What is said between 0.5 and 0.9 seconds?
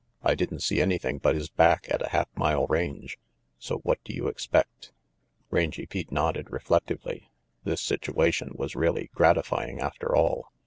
see